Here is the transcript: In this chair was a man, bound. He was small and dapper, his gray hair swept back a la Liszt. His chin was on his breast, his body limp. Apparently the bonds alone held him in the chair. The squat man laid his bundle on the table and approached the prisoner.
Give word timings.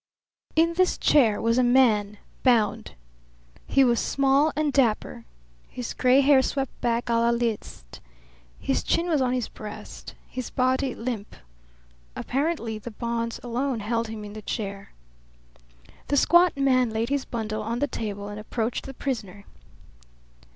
In 0.55 0.73
this 0.73 0.97
chair 0.97 1.39
was 1.39 1.59
a 1.59 1.63
man, 1.63 2.17
bound. 2.41 2.95
He 3.67 3.83
was 3.83 3.99
small 3.99 4.51
and 4.55 4.73
dapper, 4.73 5.25
his 5.69 5.93
gray 5.93 6.21
hair 6.21 6.41
swept 6.41 6.71
back 6.81 7.07
a 7.07 7.13
la 7.13 7.29
Liszt. 7.29 8.01
His 8.59 8.81
chin 8.81 9.07
was 9.07 9.21
on 9.21 9.33
his 9.33 9.47
breast, 9.47 10.15
his 10.27 10.49
body 10.49 10.95
limp. 10.95 11.35
Apparently 12.15 12.79
the 12.79 12.89
bonds 12.89 13.39
alone 13.43 13.79
held 13.81 14.07
him 14.07 14.25
in 14.25 14.33
the 14.33 14.41
chair. 14.41 14.91
The 16.07 16.17
squat 16.17 16.57
man 16.57 16.89
laid 16.89 17.09
his 17.09 17.25
bundle 17.25 17.61
on 17.61 17.77
the 17.77 17.85
table 17.85 18.27
and 18.27 18.39
approached 18.39 18.87
the 18.87 18.95
prisoner. 18.95 19.45